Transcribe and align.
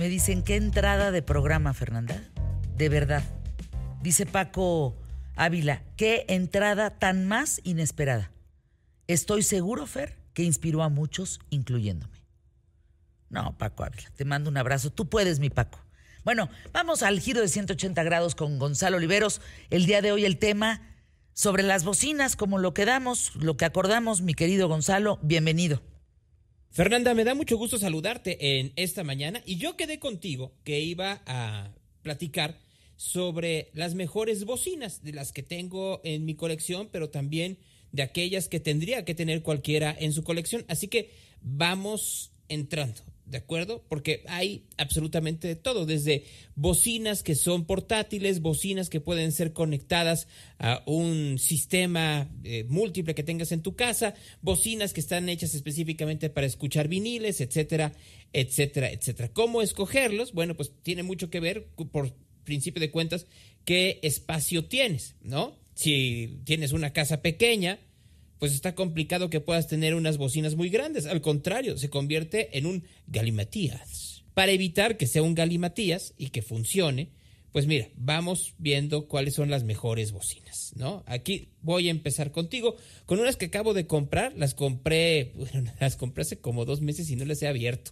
Me 0.00 0.08
dicen, 0.08 0.42
qué 0.42 0.56
entrada 0.56 1.10
de 1.10 1.20
programa, 1.20 1.74
Fernanda. 1.74 2.24
De 2.74 2.88
verdad. 2.88 3.22
Dice 4.00 4.24
Paco 4.24 4.96
Ávila, 5.36 5.82
qué 5.98 6.24
entrada 6.28 6.98
tan 6.98 7.28
más 7.28 7.60
inesperada. 7.64 8.32
Estoy 9.08 9.42
seguro, 9.42 9.86
Fer, 9.86 10.16
que 10.32 10.42
inspiró 10.42 10.82
a 10.82 10.88
muchos, 10.88 11.38
incluyéndome. 11.50 12.24
No, 13.28 13.58
Paco 13.58 13.84
Ávila, 13.84 14.10
te 14.16 14.24
mando 14.24 14.48
un 14.48 14.56
abrazo. 14.56 14.88
Tú 14.88 15.10
puedes, 15.10 15.38
mi 15.38 15.50
Paco. 15.50 15.78
Bueno, 16.24 16.48
vamos 16.72 17.02
al 17.02 17.20
giro 17.20 17.42
de 17.42 17.48
180 17.48 18.02
grados 18.02 18.34
con 18.34 18.58
Gonzalo 18.58 18.96
Oliveros. 18.96 19.42
El 19.68 19.84
día 19.84 20.00
de 20.00 20.12
hoy 20.12 20.24
el 20.24 20.38
tema 20.38 20.80
sobre 21.34 21.62
las 21.62 21.84
bocinas, 21.84 22.36
como 22.36 22.56
lo 22.56 22.72
quedamos, 22.72 23.36
lo 23.36 23.58
que 23.58 23.66
acordamos, 23.66 24.22
mi 24.22 24.32
querido 24.32 24.66
Gonzalo, 24.66 25.18
bienvenido. 25.20 25.82
Fernanda, 26.72 27.14
me 27.14 27.24
da 27.24 27.34
mucho 27.34 27.56
gusto 27.56 27.78
saludarte 27.78 28.60
en 28.60 28.72
esta 28.76 29.02
mañana 29.02 29.42
y 29.44 29.56
yo 29.56 29.76
quedé 29.76 29.98
contigo 29.98 30.54
que 30.62 30.78
iba 30.78 31.20
a 31.26 31.74
platicar 32.02 32.60
sobre 32.94 33.70
las 33.74 33.96
mejores 33.96 34.44
bocinas 34.44 35.02
de 35.02 35.12
las 35.12 35.32
que 35.32 35.42
tengo 35.42 36.00
en 36.04 36.24
mi 36.24 36.36
colección, 36.36 36.88
pero 36.92 37.10
también 37.10 37.58
de 37.90 38.02
aquellas 38.02 38.46
que 38.46 38.60
tendría 38.60 39.04
que 39.04 39.16
tener 39.16 39.42
cualquiera 39.42 39.96
en 39.98 40.12
su 40.12 40.22
colección. 40.22 40.64
Así 40.68 40.86
que 40.86 41.10
vamos 41.42 42.30
entrando. 42.48 43.02
¿De 43.30 43.38
acuerdo? 43.38 43.84
Porque 43.88 44.24
hay 44.26 44.64
absolutamente 44.76 45.46
de 45.46 45.54
todo, 45.54 45.86
desde 45.86 46.24
bocinas 46.56 47.22
que 47.22 47.36
son 47.36 47.64
portátiles, 47.64 48.40
bocinas 48.40 48.90
que 48.90 49.00
pueden 49.00 49.30
ser 49.30 49.52
conectadas 49.52 50.26
a 50.58 50.82
un 50.86 51.38
sistema 51.38 52.28
eh, 52.42 52.64
múltiple 52.68 53.14
que 53.14 53.22
tengas 53.22 53.52
en 53.52 53.62
tu 53.62 53.76
casa, 53.76 54.14
bocinas 54.42 54.92
que 54.92 54.98
están 54.98 55.28
hechas 55.28 55.54
específicamente 55.54 56.28
para 56.28 56.48
escuchar 56.48 56.88
viniles, 56.88 57.40
etcétera, 57.40 57.92
etcétera, 58.32 58.90
etcétera. 58.90 59.32
¿Cómo 59.32 59.62
escogerlos? 59.62 60.32
Bueno, 60.32 60.56
pues 60.56 60.72
tiene 60.82 61.04
mucho 61.04 61.30
que 61.30 61.38
ver, 61.38 61.68
por 61.92 62.12
principio 62.42 62.80
de 62.80 62.90
cuentas, 62.90 63.26
qué 63.64 64.00
espacio 64.02 64.64
tienes, 64.64 65.14
¿no? 65.22 65.56
Si 65.74 66.40
tienes 66.42 66.72
una 66.72 66.92
casa 66.92 67.22
pequeña, 67.22 67.78
pues 68.40 68.52
está 68.52 68.74
complicado 68.74 69.30
que 69.30 69.40
puedas 69.40 69.68
tener 69.68 69.94
unas 69.94 70.16
bocinas 70.16 70.56
muy 70.56 70.70
grandes. 70.70 71.06
Al 71.06 71.20
contrario, 71.20 71.76
se 71.76 71.90
convierte 71.90 72.56
en 72.58 72.66
un 72.66 72.84
galimatías. 73.06 74.24
Para 74.34 74.50
evitar 74.50 74.96
que 74.96 75.06
sea 75.06 75.22
un 75.22 75.34
galimatías 75.34 76.14
y 76.16 76.30
que 76.30 76.40
funcione, 76.40 77.10
pues 77.52 77.66
mira, 77.66 77.88
vamos 77.96 78.54
viendo 78.56 79.08
cuáles 79.08 79.34
son 79.34 79.50
las 79.50 79.64
mejores 79.64 80.12
bocinas, 80.12 80.72
¿no? 80.74 81.04
Aquí 81.06 81.48
voy 81.60 81.88
a 81.88 81.90
empezar 81.90 82.30
contigo 82.32 82.76
con 83.04 83.20
unas 83.20 83.36
que 83.36 83.46
acabo 83.46 83.74
de 83.74 83.86
comprar. 83.86 84.32
Las 84.36 84.54
compré, 84.54 85.32
bueno, 85.36 85.70
las 85.78 85.96
compré 85.96 86.22
hace 86.22 86.38
como 86.38 86.64
dos 86.64 86.80
meses 86.80 87.10
y 87.10 87.16
no 87.16 87.26
las 87.26 87.42
he 87.42 87.46
abierto. 87.46 87.90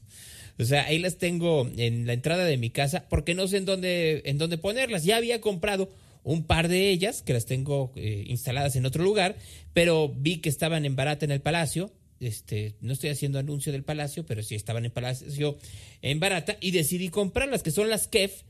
O 0.59 0.65
sea, 0.65 0.87
ahí 0.87 0.99
las 0.99 1.19
tengo 1.19 1.71
en 1.77 2.07
la 2.07 2.15
entrada 2.15 2.45
de 2.45 2.57
mi 2.57 2.71
casa 2.71 3.07
porque 3.11 3.35
no 3.35 3.47
sé 3.49 3.59
en 3.59 3.67
dónde, 3.67 4.23
en 4.25 4.39
dónde 4.39 4.57
ponerlas. 4.57 5.05
Ya 5.05 5.19
había 5.19 5.43
comprado 5.43 5.91
un 6.29 6.45
par 6.45 6.69
de 6.69 6.91
ellas 6.91 7.23
que 7.23 7.33
las 7.33 7.47
tengo 7.47 7.91
eh, 7.97 8.25
instaladas 8.27 8.77
en 8.77 8.85
otro 8.85 9.03
lugar, 9.03 9.39
pero 9.73 10.11
vi 10.15 10.39
que 10.39 10.51
estaban 10.51 10.85
en 10.85 10.95
barata 10.95 11.25
en 11.25 11.31
el 11.31 11.41
Palacio. 11.41 11.91
Este, 12.21 12.75
no 12.83 12.93
estoy 12.93 13.09
haciendo 13.09 13.39
anuncio 13.39 13.73
del 13.73 13.83
Palacio, 13.83 14.27
pero 14.27 14.43
sí 14.43 14.55
estaban 14.55 14.85
en 14.85 14.91
Palacio 14.91 15.57
en 16.03 16.21
barata 16.21 16.59
y 16.61 16.73
decidí 16.73 17.09
comprarlas, 17.09 17.63
que 17.63 17.71
son 17.71 17.89
las 17.89 18.09
KEF 18.09 18.43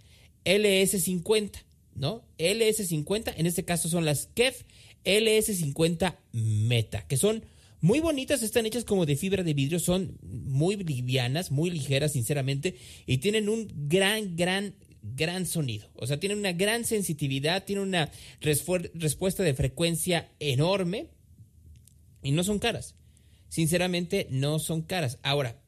LS50, 0.44 1.52
¿no? 1.94 2.24
LS50, 2.38 3.34
en 3.36 3.46
este 3.46 3.64
caso 3.64 3.88
son 3.88 4.04
las 4.04 4.26
KEF 4.26 4.64
LS50 5.04 6.16
Meta, 6.32 7.06
que 7.06 7.16
son 7.16 7.44
muy 7.80 8.00
bonitas, 8.00 8.42
están 8.42 8.66
hechas 8.66 8.84
como 8.84 9.06
de 9.06 9.14
fibra 9.14 9.44
de 9.44 9.54
vidrio, 9.54 9.78
son 9.78 10.18
muy 10.22 10.74
livianas, 10.74 11.52
muy 11.52 11.70
ligeras, 11.70 12.14
sinceramente, 12.14 12.74
y 13.06 13.18
tienen 13.18 13.48
un 13.48 13.68
gran, 13.88 14.34
gran 14.34 14.74
gran 15.14 15.46
sonido. 15.46 15.90
O 15.94 16.06
sea, 16.06 16.20
tiene 16.20 16.34
una 16.34 16.52
gran 16.52 16.84
sensitividad, 16.84 17.64
tiene 17.64 17.82
una 17.82 18.10
respuesta 18.40 19.42
de 19.42 19.54
frecuencia 19.54 20.30
enorme 20.38 21.08
y 22.22 22.32
no 22.32 22.44
son 22.44 22.58
caras. 22.58 22.94
Sinceramente, 23.48 24.26
no 24.30 24.58
son 24.58 24.82
caras. 24.82 25.18
Ahora, 25.22 25.60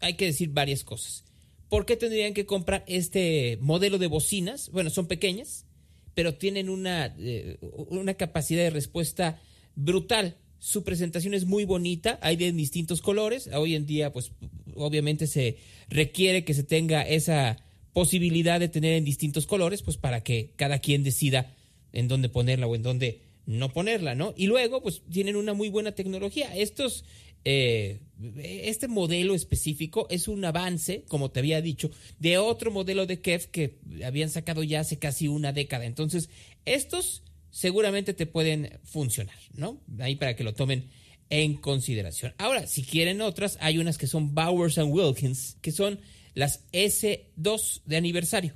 hay 0.00 0.14
que 0.14 0.26
decir 0.26 0.50
varias 0.50 0.84
cosas. 0.84 1.24
¿Por 1.68 1.86
qué 1.86 1.96
tendrían 1.96 2.34
que 2.34 2.46
comprar 2.46 2.84
este 2.88 3.58
modelo 3.60 3.98
de 3.98 4.08
bocinas? 4.08 4.70
Bueno, 4.70 4.90
son 4.90 5.06
pequeñas, 5.06 5.66
pero 6.14 6.34
tienen 6.34 6.68
una, 6.68 7.14
eh, 7.18 7.58
una 7.60 8.14
capacidad 8.14 8.62
de 8.62 8.70
respuesta 8.70 9.40
brutal. 9.76 10.36
Su 10.58 10.82
presentación 10.82 11.32
es 11.32 11.46
muy 11.46 11.64
bonita, 11.64 12.18
hay 12.22 12.36
de 12.36 12.50
distintos 12.52 13.00
colores. 13.00 13.48
Hoy 13.54 13.76
en 13.76 13.86
día, 13.86 14.12
pues 14.12 14.32
obviamente 14.74 15.26
se 15.26 15.58
requiere 15.88 16.44
que 16.44 16.54
se 16.54 16.64
tenga 16.64 17.02
esa 17.02 17.56
posibilidad 17.92 18.60
de 18.60 18.68
tener 18.68 18.94
en 18.94 19.04
distintos 19.04 19.46
colores, 19.46 19.82
pues 19.82 19.96
para 19.96 20.22
que 20.22 20.52
cada 20.56 20.78
quien 20.78 21.02
decida 21.02 21.54
en 21.92 22.08
dónde 22.08 22.28
ponerla 22.28 22.66
o 22.66 22.74
en 22.74 22.82
dónde 22.82 23.22
no 23.46 23.72
ponerla, 23.72 24.14
¿no? 24.14 24.32
Y 24.36 24.46
luego, 24.46 24.82
pues 24.82 25.02
tienen 25.10 25.36
una 25.36 25.54
muy 25.54 25.68
buena 25.68 25.92
tecnología. 25.92 26.54
Estos, 26.54 27.04
eh, 27.44 28.00
este 28.36 28.86
modelo 28.86 29.34
específico 29.34 30.06
es 30.08 30.28
un 30.28 30.44
avance, 30.44 31.04
como 31.08 31.30
te 31.30 31.40
había 31.40 31.60
dicho, 31.60 31.90
de 32.18 32.38
otro 32.38 32.70
modelo 32.70 33.06
de 33.06 33.20
KEF 33.20 33.46
que 33.46 33.78
habían 34.04 34.30
sacado 34.30 34.62
ya 34.62 34.80
hace 34.80 34.98
casi 34.98 35.26
una 35.26 35.52
década. 35.52 35.84
Entonces, 35.84 36.30
estos 36.64 37.22
seguramente 37.50 38.14
te 38.14 38.26
pueden 38.26 38.78
funcionar, 38.84 39.38
¿no? 39.54 39.80
Ahí 39.98 40.14
para 40.14 40.36
que 40.36 40.44
lo 40.44 40.54
tomen 40.54 40.88
en 41.30 41.54
consideración. 41.54 42.34
Ahora, 42.38 42.66
si 42.66 42.82
quieren 42.82 43.20
otras, 43.20 43.56
hay 43.60 43.78
unas 43.78 43.98
que 43.98 44.06
son 44.06 44.34
Bowers 44.34 44.78
and 44.78 44.92
Wilkins, 44.92 45.56
que 45.60 45.72
son 45.72 46.00
las 46.34 46.64
S2 46.72 47.82
de 47.84 47.96
aniversario, 47.96 48.54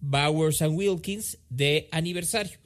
Bowers 0.00 0.62
and 0.62 0.76
Wilkins 0.76 1.38
de 1.48 1.88
aniversario. 1.92 2.58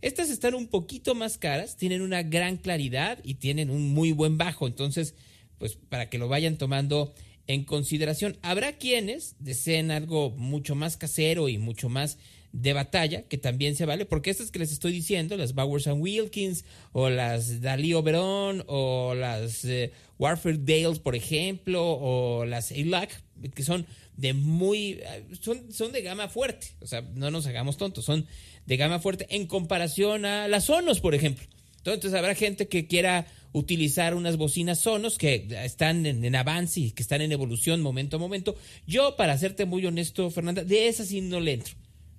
Estas 0.00 0.30
están 0.30 0.54
un 0.54 0.66
poquito 0.66 1.14
más 1.14 1.38
caras, 1.38 1.76
tienen 1.76 2.02
una 2.02 2.22
gran 2.22 2.56
claridad 2.56 3.18
y 3.22 3.34
tienen 3.34 3.70
un 3.70 3.94
muy 3.94 4.12
buen 4.12 4.36
bajo, 4.36 4.66
entonces, 4.66 5.14
pues 5.58 5.76
para 5.76 6.10
que 6.10 6.18
lo 6.18 6.28
vayan 6.28 6.58
tomando 6.58 7.14
en 7.46 7.64
consideración. 7.64 8.36
Habrá 8.42 8.78
quienes 8.78 9.36
deseen 9.38 9.90
algo 9.90 10.30
mucho 10.30 10.74
más 10.74 10.96
casero 10.96 11.48
y 11.48 11.58
mucho 11.58 11.88
más 11.88 12.18
de 12.52 12.72
batalla, 12.72 13.22
que 13.22 13.38
también 13.38 13.76
se 13.76 13.86
vale, 13.86 14.04
porque 14.04 14.30
estas 14.30 14.50
que 14.50 14.58
les 14.58 14.72
estoy 14.72 14.92
diciendo, 14.92 15.36
las 15.36 15.54
Bowers 15.54 15.86
and 15.86 16.02
Wilkins, 16.02 16.64
o 16.92 17.08
las 17.08 17.60
Dalí 17.60 17.94
Oberon, 17.94 18.64
o 18.66 19.14
las 19.14 19.64
eh, 19.64 19.92
Warfare 20.18 20.58
Dales, 20.58 20.98
por 20.98 21.16
ejemplo, 21.16 21.82
o 21.82 22.44
las 22.44 22.70
ELAC, 22.70 23.10
que 23.54 23.62
son 23.62 23.86
de 24.16 24.34
muy, 24.34 25.00
son, 25.40 25.72
son 25.72 25.92
de 25.92 26.02
gama 26.02 26.28
fuerte, 26.28 26.68
o 26.80 26.86
sea, 26.86 27.00
no 27.14 27.30
nos 27.30 27.46
hagamos 27.46 27.78
tontos, 27.78 28.04
son 28.04 28.26
de 28.66 28.76
gama 28.76 29.00
fuerte 29.00 29.26
en 29.30 29.46
comparación 29.46 30.24
a 30.24 30.46
las 30.48 30.64
Sonos, 30.64 31.00
por 31.00 31.14
ejemplo. 31.14 31.46
Entonces 31.78 32.14
habrá 32.14 32.34
gente 32.34 32.68
que 32.68 32.86
quiera 32.86 33.26
utilizar 33.52 34.14
unas 34.14 34.36
bocinas 34.36 34.80
Sonos 34.80 35.18
que 35.18 35.48
están 35.64 36.06
en, 36.06 36.34
avance 36.36 36.80
y 36.80 36.90
que 36.92 37.02
están 37.02 37.22
en 37.22 37.32
evolución 37.32 37.80
momento 37.80 38.16
a 38.16 38.20
momento. 38.20 38.56
Yo, 38.86 39.16
para 39.16 39.36
serte 39.36 39.64
muy 39.64 39.84
honesto, 39.84 40.30
Fernanda, 40.30 40.62
de 40.64 40.88
esas 40.88 41.08
sí 41.08 41.20
no 41.20 41.40
le 41.40 41.54
entro. 41.54 41.74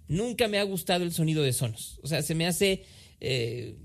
Nunca 0.08 0.48
me 0.48 0.60
ha 0.60 0.64
gustado 0.64 1.04
el 1.04 1.14
sonido 1.14 1.44
de 1.44 1.54
Sonos. 1.54 2.00
O 2.04 2.08
sea, 2.08 2.22
se 2.22 2.36
me 2.36 2.46
hace... 2.46 2.86
Eh, 3.20 3.76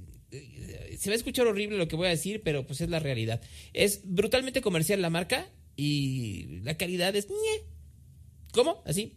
se 0.99 1.11
va 1.11 1.15
a 1.15 1.17
escuchar 1.17 1.47
horrible 1.47 1.79
lo 1.79 1.89
que 1.89 1.97
voy 1.97 2.09
a 2.09 2.11
decir, 2.11 2.43
pero 2.43 2.67
pues 2.67 2.81
es 2.81 2.91
la 2.91 2.99
realidad. 2.99 3.41
Es 3.73 4.01
brutalmente 4.05 4.61
comercial 4.61 5.01
la 5.01 5.11
marca 5.11 5.49
y 5.77 6.61
la 6.63 6.77
calidad 6.77 7.15
es... 7.17 7.29
¿Cómo? 8.53 8.83
Así. 8.85 9.17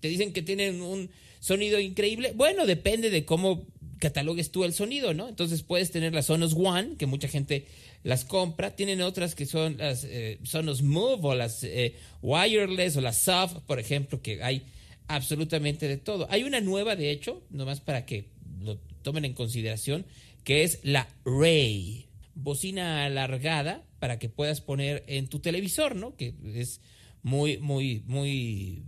Te 0.00 0.08
dicen 0.08 0.32
que 0.32 0.42
tienen 0.42 0.82
un 0.82 1.10
sonido 1.40 1.80
increíble. 1.80 2.32
Bueno, 2.34 2.66
depende 2.66 3.10
de 3.10 3.24
cómo 3.24 3.66
catalogues 3.98 4.50
tú 4.50 4.64
el 4.64 4.72
sonido, 4.72 5.14
¿no? 5.14 5.28
Entonces 5.28 5.62
puedes 5.62 5.90
tener 5.90 6.14
las 6.14 6.26
Sonos 6.26 6.54
One, 6.54 6.96
que 6.98 7.06
mucha 7.06 7.28
gente 7.28 7.66
las 8.02 8.24
compra. 8.24 8.76
Tienen 8.76 9.00
otras 9.00 9.34
que 9.34 9.46
son 9.46 9.78
las 9.78 10.04
eh, 10.04 10.38
Sonos 10.44 10.82
Move 10.82 11.20
o 11.22 11.34
las 11.34 11.64
eh, 11.64 11.94
Wireless 12.22 12.96
o 12.96 13.00
las 13.00 13.22
Soft, 13.22 13.60
por 13.66 13.78
ejemplo, 13.78 14.22
que 14.22 14.42
hay 14.42 14.66
absolutamente 15.08 15.88
de 15.88 15.96
todo. 15.96 16.26
Hay 16.30 16.44
una 16.44 16.60
nueva, 16.60 16.94
de 16.96 17.10
hecho, 17.10 17.42
nomás 17.50 17.80
para 17.80 18.06
que 18.06 18.28
lo 18.60 18.78
tomen 19.02 19.24
en 19.24 19.34
consideración, 19.34 20.06
que 20.44 20.62
es 20.62 20.80
la 20.82 21.08
Ray. 21.24 22.06
Bocina 22.34 23.04
alargada 23.04 23.84
para 23.98 24.18
que 24.20 24.28
puedas 24.28 24.60
poner 24.60 25.02
en 25.08 25.26
tu 25.26 25.40
televisor, 25.40 25.96
¿no? 25.96 26.14
Que 26.14 26.34
es 26.54 26.80
muy, 27.22 27.58
muy, 27.58 28.04
muy 28.06 28.84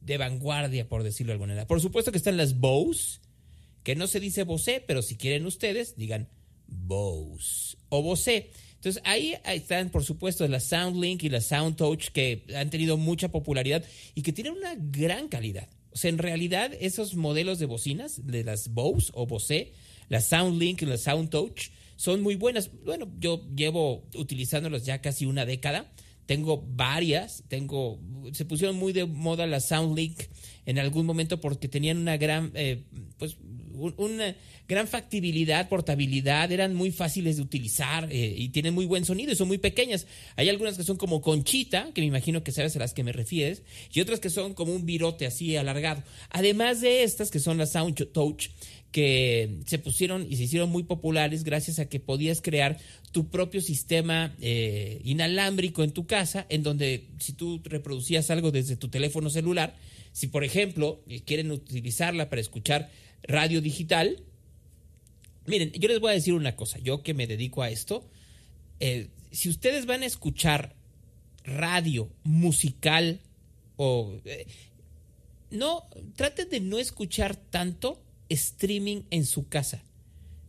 de 0.00 0.16
vanguardia, 0.16 0.88
por 0.88 1.02
decirlo 1.02 1.30
de 1.30 1.34
alguna 1.34 1.52
manera. 1.52 1.66
Por 1.66 1.80
supuesto 1.80 2.12
que 2.12 2.18
están 2.18 2.36
las 2.36 2.58
Bose, 2.58 3.20
que 3.82 3.94
no 3.94 4.06
se 4.06 4.20
dice 4.20 4.44
Bose, 4.44 4.82
pero 4.86 5.02
si 5.02 5.16
quieren 5.16 5.44
ustedes, 5.44 5.96
digan 5.96 6.28
Bose 6.66 7.76
o 7.88 8.02
Bose. 8.02 8.50
Entonces 8.84 9.02
ahí, 9.06 9.34
están, 9.46 9.88
por 9.88 10.04
supuesto, 10.04 10.46
las 10.46 10.64
SoundLink 10.64 11.22
y 11.22 11.30
las 11.30 11.46
SoundTouch 11.46 12.08
que 12.08 12.44
han 12.54 12.68
tenido 12.68 12.98
mucha 12.98 13.30
popularidad 13.30 13.82
y 14.14 14.20
que 14.20 14.34
tienen 14.34 14.52
una 14.52 14.74
gran 14.76 15.28
calidad. 15.28 15.70
O 15.92 15.96
sea, 15.96 16.10
en 16.10 16.18
realidad 16.18 16.70
esos 16.78 17.14
modelos 17.14 17.58
de 17.58 17.64
bocinas, 17.64 18.26
de 18.26 18.44
las 18.44 18.74
Bose 18.74 19.10
o 19.14 19.26
Bose, 19.26 19.72
las 20.10 20.28
SoundLink 20.28 20.82
y 20.82 20.84
las 20.86 21.00
SoundTouch, 21.00 21.70
son 21.96 22.20
muy 22.20 22.34
buenas. 22.34 22.70
Bueno, 22.84 23.10
yo 23.18 23.48
llevo 23.56 24.04
utilizándolas 24.16 24.84
ya 24.84 25.00
casi 25.00 25.24
una 25.24 25.46
década 25.46 25.90
tengo 26.26 26.64
varias, 26.66 27.44
tengo, 27.48 28.00
se 28.32 28.44
pusieron 28.44 28.76
muy 28.76 28.92
de 28.92 29.04
moda 29.04 29.46
las 29.46 29.68
SoundLink 29.68 30.22
en 30.64 30.78
algún 30.78 31.04
momento 31.04 31.40
porque 31.40 31.68
tenían 31.68 31.98
una 31.98 32.16
gran, 32.16 32.50
eh, 32.54 32.84
pues, 33.18 33.36
una 33.74 34.36
gran 34.68 34.88
factibilidad, 34.88 35.68
portabilidad, 35.68 36.50
eran 36.50 36.74
muy 36.74 36.90
fáciles 36.90 37.36
de 37.36 37.42
utilizar 37.42 38.08
eh, 38.10 38.34
y 38.36 38.48
tienen 38.48 38.74
muy 38.74 38.86
buen 38.86 39.04
sonido 39.04 39.32
y 39.32 39.36
son 39.36 39.48
muy 39.48 39.58
pequeñas. 39.58 40.06
Hay 40.36 40.48
algunas 40.48 40.76
que 40.76 40.84
son 40.84 40.96
como 40.96 41.20
conchita, 41.20 41.90
que 41.92 42.00
me 42.00 42.06
imagino 42.06 42.42
que 42.42 42.52
sabes 42.52 42.76
a 42.76 42.78
las 42.78 42.94
que 42.94 43.04
me 43.04 43.12
refieres, 43.12 43.62
y 43.92 44.00
otras 44.00 44.20
que 44.20 44.30
son 44.30 44.54
como 44.54 44.74
un 44.74 44.86
virote 44.86 45.26
así 45.26 45.56
alargado. 45.56 46.02
Además 46.30 46.80
de 46.80 47.02
estas 47.02 47.30
que 47.30 47.40
son 47.40 47.58
las 47.58 47.72
Sound 47.72 47.94
Touch, 48.12 48.48
que 48.94 49.58
se 49.66 49.80
pusieron 49.80 50.24
y 50.30 50.36
se 50.36 50.44
hicieron 50.44 50.70
muy 50.70 50.84
populares 50.84 51.42
gracias 51.42 51.80
a 51.80 51.88
que 51.88 51.98
podías 51.98 52.40
crear 52.40 52.78
tu 53.10 53.28
propio 53.28 53.60
sistema 53.60 54.36
eh, 54.40 55.00
inalámbrico 55.02 55.82
en 55.82 55.90
tu 55.90 56.06
casa, 56.06 56.46
en 56.48 56.62
donde 56.62 57.08
si 57.18 57.32
tú 57.32 57.60
reproducías 57.64 58.30
algo 58.30 58.52
desde 58.52 58.76
tu 58.76 58.88
teléfono 58.88 59.30
celular, 59.30 59.74
si 60.12 60.28
por 60.28 60.44
ejemplo 60.44 61.02
quieren 61.26 61.50
utilizarla 61.50 62.30
para 62.30 62.40
escuchar 62.40 62.88
radio 63.24 63.60
digital, 63.60 64.22
miren, 65.46 65.72
yo 65.72 65.88
les 65.88 66.00
voy 66.00 66.12
a 66.12 66.14
decir 66.14 66.34
una 66.34 66.56
cosa, 66.56 66.78
yo 66.78 67.02
que 67.02 67.14
me 67.14 67.26
dedico 67.26 67.62
a 67.62 67.70
esto, 67.70 68.08
eh, 68.80 69.08
si 69.30 69.48
ustedes 69.48 69.86
van 69.86 70.02
a 70.02 70.06
escuchar 70.06 70.74
radio 71.44 72.10
musical 72.22 73.20
o... 73.76 74.14
Eh, 74.24 74.46
no, 75.50 75.84
traten 76.16 76.50
de 76.50 76.60
no 76.60 76.78
escuchar 76.78 77.36
tanto 77.36 78.02
streaming 78.28 79.02
en 79.10 79.24
su 79.24 79.48
casa. 79.48 79.84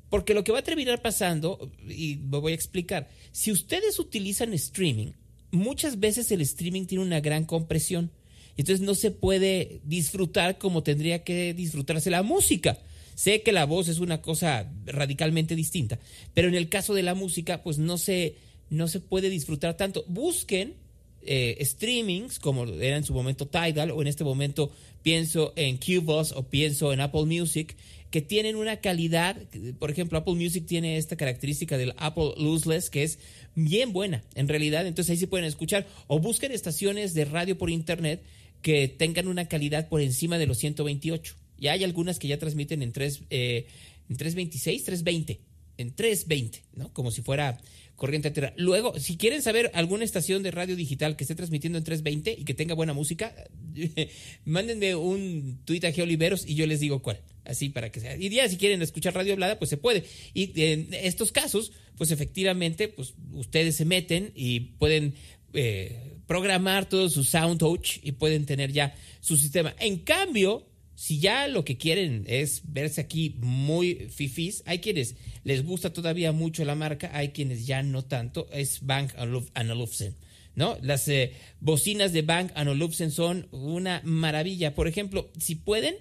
Porque 0.10 0.34
lo 0.34 0.44
que 0.44 0.52
va 0.52 0.60
a 0.60 0.64
terminar 0.64 1.02
pasando, 1.02 1.72
y 1.88 2.18
me 2.18 2.40
voy 2.40 2.54
a 2.54 2.56
explicar, 2.56 3.10
si 3.32 3.52
ustedes 3.52 4.00
utilizan 4.00 4.54
streaming, 4.54 5.12
muchas 5.52 6.00
veces 6.00 6.32
el 6.32 6.42
streaming 6.42 6.86
tiene 6.86 7.04
una 7.04 7.20
gran 7.20 7.46
compresión. 7.46 8.12
Entonces 8.58 8.86
no 8.86 8.96
se 8.96 9.12
puede 9.12 9.82
disfrutar 9.84 10.58
como 10.58 10.84
tendría 10.84 11.24
que 11.24 11.54
disfrutarse 11.54 12.10
la 12.10 12.24
música. 12.24 12.80
Sé 13.16 13.42
que 13.42 13.52
la 13.52 13.66
voz 13.66 13.88
es 13.88 14.00
una 14.00 14.22
cosa 14.22 14.72
radicalmente 14.86 15.56
distinta, 15.56 16.00
pero 16.34 16.48
en 16.48 16.56
el 16.56 16.68
caso 16.68 16.94
de 16.94 17.04
la 17.04 17.16
música, 17.16 17.64
pues 17.64 17.78
no 17.78 17.98
se, 17.98 18.36
no 18.70 18.88
se 18.88 19.00
puede 19.00 19.30
disfrutar 19.30 19.78
tanto. 19.78 20.04
Busquen 20.08 20.74
eh, 21.22 21.58
streamings, 21.62 22.40
como 22.40 22.66
era 22.66 22.98
en 22.98 23.04
su 23.04 23.14
momento 23.14 23.48
Tidal, 23.48 23.92
o 23.92 24.02
en 24.02 24.08
este 24.08 24.24
momento 24.24 24.72
pienso 25.02 25.54
en 25.56 25.78
Qbox 25.78 26.34
o 26.34 26.44
pienso 26.50 26.94
en 26.94 27.02
Apple 27.02 27.26
Music, 27.26 27.76
que 28.12 28.22
tienen 28.22 28.56
una 28.56 28.78
calidad, 28.78 29.36
por 29.80 29.92
ejemplo, 29.92 30.18
Apple 30.18 30.36
Music 30.36 30.66
tiene 30.66 30.98
esta 30.98 31.16
característica 31.16 31.78
del 31.78 31.94
Apple 31.98 32.34
Lossless, 32.38 32.90
que 32.90 33.04
es 33.04 33.20
bien 33.56 33.92
buena 33.92 34.24
en 34.36 34.48
realidad, 34.48 34.86
entonces 34.86 35.12
ahí 35.12 35.18
sí 35.18 35.26
pueden 35.26 35.46
escuchar, 35.46 35.88
o 36.08 36.20
busquen 36.20 36.52
estaciones 36.52 37.14
de 37.14 37.26
radio 37.26 37.58
por 37.58 37.70
internet 37.70 38.24
que 38.66 38.88
tengan 38.88 39.28
una 39.28 39.48
calidad 39.48 39.90
por 39.90 40.02
encima 40.02 40.40
de 40.40 40.48
los 40.48 40.58
128. 40.58 41.36
Ya 41.60 41.74
hay 41.74 41.84
algunas 41.84 42.18
que 42.18 42.28
ya 42.28 42.40
transmiten 42.40 42.82
en, 42.82 42.94
3, 42.94 43.22
eh, 43.30 43.68
en 44.10 44.18
326, 44.18 44.84
320, 44.84 45.40
en 45.78 45.94
320, 45.94 46.64
¿no? 46.74 46.92
Como 46.92 47.12
si 47.12 47.22
fuera 47.22 47.62
corriente 47.96 48.30
altera. 48.30 48.56
Luego, 48.58 49.00
si 49.00 49.18
quieren 49.18 49.44
saber 49.44 49.70
alguna 49.76 50.04
estación 50.04 50.42
de 50.42 50.50
radio 50.50 50.76
digital 50.76 51.16
que 51.16 51.26
esté 51.26 51.36
transmitiendo 51.36 51.78
en 51.78 51.84
320 51.84 52.38
y 52.40 52.44
que 52.44 52.56
tenga 52.56 52.74
buena 52.74 52.94
música, 52.94 53.36
mándenme 54.46 54.96
un 54.96 55.60
tuit 55.64 55.86
a 55.86 55.92
Geoliveros 55.92 56.44
y 56.48 56.56
yo 56.56 56.66
les 56.66 56.80
digo 56.80 57.04
cuál. 57.04 57.22
Así 57.44 57.70
para 57.70 57.92
que 57.92 58.00
sea. 58.00 58.18
Y 58.18 58.32
ya 58.32 58.50
si 58.50 58.58
quieren 58.58 58.82
escuchar 58.82 59.14
radio 59.14 59.34
hablada, 59.34 59.60
pues 59.60 59.70
se 59.70 59.78
puede. 59.78 60.06
Y 60.34 60.60
en 60.60 60.92
estos 60.92 61.32
casos, 61.32 61.72
pues 62.00 62.10
efectivamente, 62.10 62.88
pues 62.88 63.14
ustedes 63.32 63.76
se 63.76 63.86
meten 63.86 64.32
y 64.34 64.62
pueden 64.62 65.14
eh, 65.54 66.15
programar 66.28 66.88
todo 66.88 67.10
su 67.10 67.24
sound 67.24 67.60
touch 67.60 67.98
y 68.04 68.14
pueden 68.14 68.46
tener 68.46 68.72
ya 68.72 68.96
su 69.20 69.38
sistema. 69.38 69.76
En 69.80 69.98
cambio, 70.00 70.68
si 70.96 71.20
ya 71.20 71.48
lo 71.48 71.66
que 71.66 71.78
quieren 71.78 72.24
es 72.28 72.62
verse 72.66 73.02
aquí 73.02 73.36
muy 73.40 74.08
fifís, 74.10 74.64
hay 74.66 74.80
quienes 74.80 75.16
les 75.44 75.64
gusta 75.64 75.92
todavía 75.92 76.32
mucho 76.32 76.64
la 76.66 76.76
marca, 76.76 77.12
hay 77.14 77.30
quienes 77.30 77.68
ya 77.68 77.84
no 77.84 78.04
tanto, 78.04 78.48
es 78.52 78.86
Bank 78.86 79.14
Olufsen. 79.18 80.16
¿No? 80.56 80.78
Las 80.82 81.10
eh, 81.10 81.34
bocinas 81.60 82.14
de 82.14 82.22
Bank 82.22 82.54
Olufsen 82.56 83.12
son 83.12 83.50
una 83.52 84.02
maravilla. 84.06 84.74
Por 84.74 84.88
ejemplo, 84.88 85.30
si 85.38 85.56
pueden, 85.56 85.96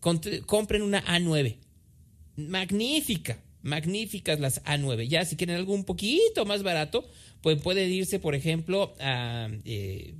compren 0.00 0.80
una 0.80 1.04
A9. 1.04 1.56
Magnífica, 2.36 3.38
magníficas 3.62 4.40
las 4.40 4.62
A9. 4.64 5.08
Ya 5.08 5.24
si 5.24 5.36
quieren 5.36 5.56
algo 5.56 5.74
un 5.74 5.84
poquito 5.84 6.44
más 6.46 6.62
barato, 6.62 7.08
pues 7.40 7.60
pueden 7.60 7.90
irse, 7.90 8.18
por 8.18 8.34
ejemplo, 8.34 8.94
a, 9.00 9.48
eh, 9.64 10.14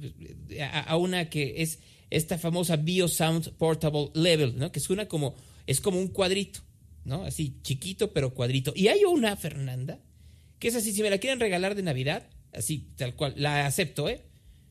a 0.86 0.96
una 0.96 1.28
que 1.30 1.62
es 1.62 1.78
esta 2.10 2.38
famosa 2.38 2.76
BioSound 2.76 3.52
Portable 3.52 4.10
Level, 4.14 4.56
¿no? 4.56 4.72
Que 4.72 4.80
suena 4.80 5.06
como, 5.06 5.34
es 5.66 5.80
como 5.80 5.98
un 5.98 6.08
cuadrito, 6.08 6.60
¿no? 7.04 7.24
Así, 7.24 7.56
chiquito, 7.62 8.12
pero 8.12 8.34
cuadrito. 8.34 8.72
Y 8.74 8.88
hay 8.88 9.04
una, 9.04 9.36
Fernanda, 9.36 10.00
que 10.58 10.68
es 10.68 10.76
así, 10.76 10.92
si 10.92 11.02
me 11.02 11.10
la 11.10 11.18
quieren 11.18 11.40
regalar 11.40 11.74
de 11.74 11.82
Navidad, 11.82 12.28
así, 12.52 12.88
tal 12.96 13.14
cual, 13.14 13.34
la 13.36 13.66
acepto, 13.66 14.08
¿eh? 14.08 14.22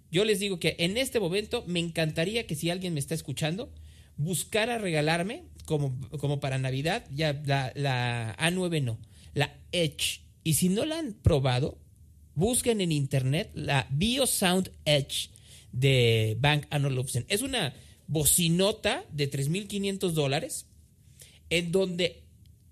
Yo 0.09 0.23
les 0.23 0.39
digo 0.39 0.59
que 0.59 0.75
en 0.79 0.97
este 0.97 1.19
momento 1.19 1.63
me 1.67 1.79
encantaría 1.79 2.47
que 2.47 2.55
si 2.55 2.69
alguien 2.69 2.93
me 2.93 2.99
está 2.99 3.13
escuchando, 3.13 3.73
buscara 4.15 4.77
regalarme, 4.77 5.43
como, 5.67 5.99
como 6.17 6.39
para 6.39 6.57
Navidad, 6.57 7.05
ya 7.13 7.39
la, 7.45 7.71
la 7.75 8.35
A9 8.37 8.81
no, 8.81 8.97
la 9.33 9.53
Edge. 9.71 10.21
Y 10.43 10.53
si 10.53 10.69
no 10.69 10.85
la 10.85 10.97
han 10.97 11.13
probado, 11.13 11.77
busquen 12.33 12.79
en 12.81 12.93
internet 12.93 13.51
la 13.53 13.85
BioSound 13.91 14.71
Edge 14.85 15.29
de 15.73 16.37
Bank 16.39 16.65
Olufsen. 16.71 17.25
Es 17.27 17.41
una 17.41 17.73
bocinota 18.07 19.03
de 19.11 19.29
3.500 19.29 20.11
dólares 20.11 20.65
en 21.49 21.71
donde 21.73 22.23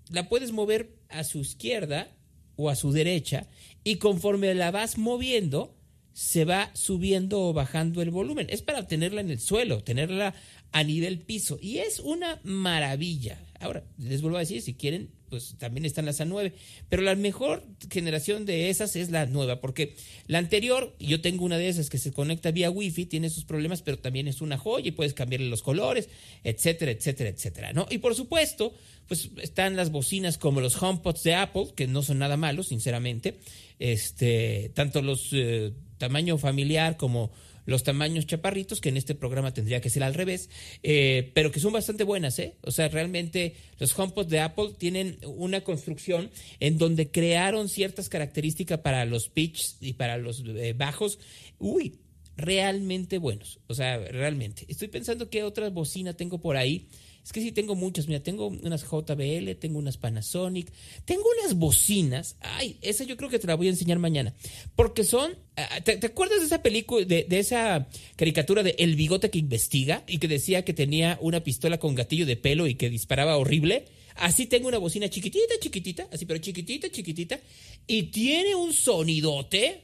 la 0.08 0.28
puedes 0.28 0.52
mover 0.52 0.96
a 1.10 1.22
su 1.22 1.40
izquierda 1.40 2.16
o 2.56 2.70
a 2.70 2.76
su 2.76 2.92
derecha 2.92 3.46
y 3.84 3.96
conforme 3.96 4.54
la 4.54 4.70
vas 4.70 4.96
moviendo 4.96 5.75
se 6.16 6.46
va 6.46 6.70
subiendo 6.72 7.42
o 7.42 7.52
bajando 7.52 8.00
el 8.00 8.10
volumen. 8.10 8.46
Es 8.48 8.62
para 8.62 8.86
tenerla 8.86 9.20
en 9.20 9.30
el 9.30 9.38
suelo, 9.38 9.82
tenerla 9.82 10.34
a 10.72 10.82
nivel 10.82 11.18
piso 11.18 11.58
y 11.60 11.76
es 11.76 12.00
una 12.00 12.40
maravilla. 12.42 13.38
Ahora, 13.60 13.84
les 13.98 14.22
vuelvo 14.22 14.38
a 14.38 14.40
decir, 14.40 14.62
si 14.62 14.72
quieren, 14.72 15.10
pues 15.28 15.56
también 15.58 15.84
están 15.84 16.06
las 16.06 16.20
A9. 16.20 16.52
Pero 16.88 17.02
la 17.02 17.14
mejor 17.14 17.64
generación 17.90 18.46
de 18.46 18.70
esas 18.70 18.96
es 18.96 19.10
la 19.10 19.26
nueva, 19.26 19.60
porque 19.60 19.94
la 20.26 20.38
anterior, 20.38 20.94
yo 20.98 21.20
tengo 21.20 21.44
una 21.44 21.58
de 21.58 21.68
esas 21.68 21.90
que 21.90 21.98
se 21.98 22.12
conecta 22.12 22.50
vía 22.50 22.70
Wi-Fi, 22.70 23.06
tiene 23.06 23.30
sus 23.30 23.44
problemas, 23.44 23.82
pero 23.82 23.98
también 23.98 24.28
es 24.28 24.40
una 24.40 24.58
joya 24.58 24.88
y 24.88 24.92
puedes 24.92 25.14
cambiarle 25.14 25.48
los 25.48 25.62
colores, 25.62 26.08
etcétera, 26.44 26.90
etcétera, 26.90 27.30
etcétera, 27.30 27.72
¿no? 27.72 27.86
Y 27.90 27.98
por 27.98 28.14
supuesto, 28.14 28.74
pues 29.08 29.30
están 29.42 29.76
las 29.76 29.90
bocinas 29.90 30.38
como 30.38 30.60
los 30.60 30.80
HomePods 30.80 31.22
de 31.22 31.34
Apple, 31.34 31.68
que 31.74 31.86
no 31.86 32.02
son 32.02 32.18
nada 32.18 32.36
malos, 32.36 32.68
sinceramente. 32.68 33.38
Este, 33.78 34.70
tanto 34.74 35.02
los 35.02 35.30
eh, 35.32 35.72
tamaño 35.98 36.38
familiar 36.38 36.96
como 36.96 37.30
los 37.66 37.82
tamaños 37.82 38.26
chaparritos, 38.26 38.80
que 38.80 38.88
en 38.88 38.96
este 38.96 39.14
programa 39.14 39.52
tendría 39.52 39.80
que 39.80 39.90
ser 39.90 40.02
al 40.02 40.14
revés, 40.14 40.48
eh, 40.82 41.30
pero 41.34 41.52
que 41.52 41.60
son 41.60 41.72
bastante 41.72 42.04
buenas, 42.04 42.38
¿eh? 42.38 42.54
O 42.62 42.70
sea, 42.70 42.88
realmente 42.88 43.56
los 43.78 43.96
HomePod 43.96 44.26
de 44.26 44.40
Apple 44.40 44.70
tienen 44.78 45.18
una 45.26 45.62
construcción 45.62 46.30
en 46.60 46.78
donde 46.78 47.10
crearon 47.10 47.68
ciertas 47.68 48.08
características 48.08 48.80
para 48.80 49.04
los 49.04 49.28
pitch 49.28 49.76
y 49.80 49.92
para 49.94 50.16
los 50.16 50.42
eh, 50.46 50.74
bajos. 50.76 51.18
Uy, 51.58 51.98
realmente 52.36 53.18
buenos. 53.18 53.58
O 53.66 53.74
sea, 53.74 53.98
realmente. 53.98 54.64
Estoy 54.68 54.88
pensando 54.88 55.28
qué 55.28 55.42
otra 55.42 55.68
bocina 55.70 56.14
tengo 56.14 56.38
por 56.38 56.56
ahí 56.56 56.88
es 57.26 57.32
que 57.32 57.40
sí 57.40 57.50
tengo 57.50 57.74
muchas, 57.74 58.06
mira, 58.06 58.20
tengo 58.20 58.46
unas 58.46 58.84
JBL, 58.84 59.56
tengo 59.58 59.80
unas 59.80 59.96
Panasonic, 59.96 60.70
tengo 61.04 61.24
unas 61.40 61.56
bocinas. 61.56 62.36
Ay, 62.38 62.78
esa 62.82 63.02
yo 63.02 63.16
creo 63.16 63.28
que 63.28 63.40
te 63.40 63.48
la 63.48 63.56
voy 63.56 63.66
a 63.66 63.70
enseñar 63.70 63.98
mañana. 63.98 64.32
Porque 64.76 65.02
son, 65.02 65.34
ah, 65.56 65.80
¿te, 65.82 66.06
acuerdas 66.06 66.38
de 66.38 66.46
esa 66.46 66.62
película, 66.62 67.04
de, 67.04 67.26
esa 67.30 67.88
caricatura 68.14 68.62
de 68.62 68.76
El 68.78 68.94
bigote 68.94 69.28
que 69.28 69.40
investiga 69.40 70.04
y 70.06 70.18
que 70.18 70.28
decía 70.28 70.64
que 70.64 70.72
tenía 70.72 71.18
una 71.20 71.42
pistola 71.42 71.78
con 71.78 71.96
gatillo 71.96 72.26
de 72.26 72.36
pelo 72.36 72.68
y 72.68 72.76
que 72.76 72.90
disparaba 72.90 73.36
horrible? 73.38 73.86
Así 74.14 74.46
tengo 74.46 74.68
una 74.68 74.78
bocina 74.78 75.08
chiquitita, 75.08 75.54
chiquitita, 75.58 76.06
así 76.12 76.26
pero 76.26 76.38
chiquitita, 76.38 76.90
chiquitita, 76.90 77.40
y 77.88 78.04
tiene 78.04 78.54
un 78.54 78.72
sonidote. 78.72 79.82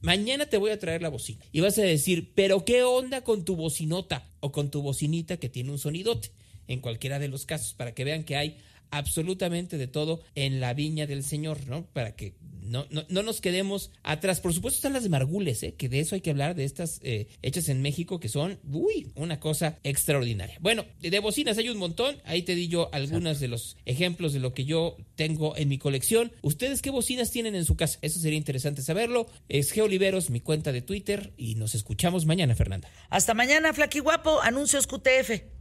Mañana 0.00 0.46
te 0.46 0.58
voy 0.58 0.70
a 0.70 0.78
traer 0.78 1.02
la 1.02 1.08
bocina 1.08 1.44
y 1.52 1.60
vas 1.60 1.78
a 1.78 1.82
decir, 1.82 2.32
pero 2.34 2.64
¿qué 2.64 2.82
onda 2.84 3.22
con 3.22 3.44
tu 3.44 3.56
bocinota 3.56 4.28
o 4.40 4.52
con 4.52 4.70
tu 4.70 4.82
bocinita 4.82 5.38
que 5.38 5.48
tiene 5.48 5.70
un 5.70 5.78
sonidote? 5.78 6.30
en 6.68 6.80
cualquiera 6.80 7.18
de 7.18 7.28
los 7.28 7.46
casos, 7.46 7.74
para 7.74 7.94
que 7.94 8.04
vean 8.04 8.24
que 8.24 8.36
hay 8.36 8.58
absolutamente 8.90 9.78
de 9.78 9.86
todo 9.86 10.22
en 10.34 10.60
la 10.60 10.74
viña 10.74 11.06
del 11.06 11.22
Señor, 11.24 11.66
¿no? 11.66 11.86
Para 11.86 12.14
que 12.16 12.34
no, 12.68 12.86
no, 12.90 13.22
nos 13.22 13.40
quedemos 13.40 13.90
atrás. 14.02 14.40
Por 14.40 14.52
supuesto 14.52 14.76
están 14.76 14.92
las 14.92 15.08
margules, 15.08 15.62
¿eh? 15.62 15.74
que 15.74 15.88
de 15.88 16.00
eso 16.00 16.14
hay 16.14 16.20
que 16.20 16.30
hablar, 16.30 16.54
de 16.54 16.64
estas 16.64 17.00
eh, 17.02 17.28
hechas 17.42 17.68
en 17.68 17.82
México 17.82 18.20
que 18.20 18.28
son, 18.28 18.58
uy, 18.70 19.10
una 19.14 19.40
cosa 19.40 19.78
extraordinaria. 19.84 20.58
Bueno, 20.60 20.84
de 21.00 21.18
bocinas 21.20 21.58
hay 21.58 21.68
un 21.68 21.78
montón. 21.78 22.16
Ahí 22.24 22.42
te 22.42 22.54
di 22.54 22.68
yo 22.68 22.90
algunos 22.92 23.40
de 23.40 23.48
los 23.48 23.76
ejemplos 23.86 24.32
de 24.32 24.40
lo 24.40 24.54
que 24.54 24.64
yo 24.64 24.96
tengo 25.14 25.56
en 25.56 25.68
mi 25.68 25.78
colección. 25.78 26.32
¿Ustedes 26.42 26.82
qué 26.82 26.90
bocinas 26.90 27.30
tienen 27.30 27.54
en 27.54 27.64
su 27.64 27.76
casa? 27.76 27.98
Eso 28.02 28.20
sería 28.20 28.38
interesante 28.38 28.82
saberlo. 28.82 29.26
Es 29.48 29.72
Geoliveros, 29.72 30.30
mi 30.30 30.40
cuenta 30.40 30.72
de 30.72 30.82
Twitter, 30.82 31.32
y 31.36 31.54
nos 31.54 31.74
escuchamos 31.74 32.26
mañana, 32.26 32.54
Fernanda. 32.54 32.90
Hasta 33.08 33.34
mañana, 33.34 33.72
Flaqui 33.72 34.00
Guapo. 34.00 34.40
Anuncios 34.42 34.86
QTF. 34.86 35.57